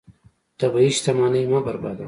[0.59, 1.99] طبیعي شتمنۍ مه بربادوه.